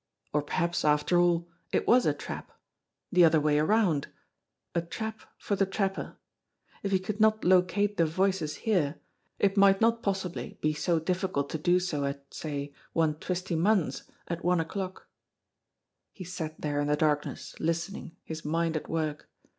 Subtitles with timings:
[0.33, 2.53] Or perhaps, after all, it was a trap
[3.11, 4.07] the other way around.
[4.73, 6.17] A trap for the trapper!
[6.81, 8.99] If he could not locate the voices here,
[9.37, 14.01] it might not possibly be so difficult to do so at, say, one Twisty Munn's
[14.27, 15.07] at one o'clock!
[16.11, 19.29] He sat there in the darkness listening, his mind at work.